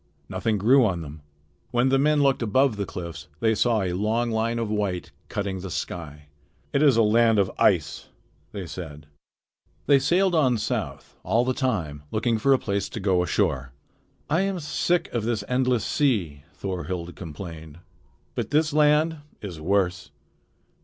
Nothing 0.27 0.57
grew 0.57 0.83
on 0.83 1.01
them. 1.01 1.21
When 1.69 1.89
the 1.89 1.99
men 1.99 2.23
looked 2.23 2.41
above 2.41 2.75
the 2.75 2.87
cliffs 2.87 3.27
they 3.39 3.53
saw 3.53 3.83
a 3.83 3.93
long 3.93 4.31
line 4.31 4.57
of 4.57 4.67
white 4.67 5.11
cutting 5.29 5.59
the 5.59 5.69
sky. 5.69 6.25
"It 6.73 6.81
is 6.81 6.97
a 6.97 7.03
land 7.03 7.37
of 7.37 7.51
ice," 7.59 8.07
they 8.51 8.65
said. 8.65 9.05
They 9.85 9.99
sailed 9.99 10.33
on 10.33 10.57
south, 10.57 11.15
all 11.21 11.45
the 11.45 11.53
time 11.53 12.01
looking 12.09 12.39
for 12.39 12.51
a 12.51 12.57
place 12.57 12.89
to 12.89 12.99
go 12.99 13.21
ashore. 13.21 13.73
"I 14.27 14.41
am 14.41 14.59
sick 14.59 15.07
of 15.13 15.23
this 15.23 15.43
endless 15.47 15.85
sea," 15.85 16.45
Thorhild 16.55 17.15
complained, 17.15 17.77
"but 18.33 18.49
this 18.49 18.73
land 18.73 19.17
is 19.39 19.61
worse." 19.61 20.09